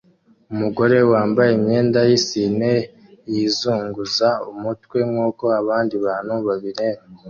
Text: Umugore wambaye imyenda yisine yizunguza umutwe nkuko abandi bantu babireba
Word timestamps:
Umugore 0.53 0.97
wambaye 1.11 1.51
imyenda 1.59 1.99
yisine 2.09 2.71
yizunguza 3.33 4.29
umutwe 4.51 4.97
nkuko 5.09 5.43
abandi 5.61 5.95
bantu 6.05 6.33
babireba 6.47 7.03